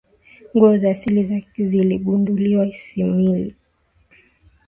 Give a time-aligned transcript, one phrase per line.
[0.53, 1.37] nguzo za asili za
[1.69, 3.55] ziligunduliwa isimila